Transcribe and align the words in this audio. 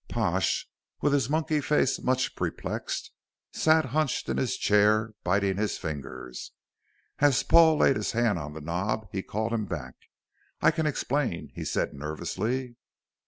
Pash, 0.09 0.67
with 1.01 1.13
his 1.13 1.29
monkey 1.29 1.61
face 1.61 2.01
much 2.01 2.35
perplexed, 2.35 3.11
sat 3.53 3.85
hunched 3.93 4.29
in 4.29 4.37
his 4.37 4.57
chair, 4.57 5.13
biting 5.23 5.57
his 5.57 5.77
fingers. 5.77 6.53
As 7.19 7.43
Paul 7.43 7.77
laid 7.77 7.97
his 7.97 8.13
hand 8.13 8.39
on 8.39 8.53
the 8.53 8.61
knob, 8.61 9.07
he 9.11 9.21
called 9.21 9.53
him 9.53 9.67
back. 9.67 9.93
"I 10.59 10.71
can 10.71 10.87
explain," 10.87 11.51
he 11.53 11.63
said 11.63 11.93
nervously. 11.93 12.77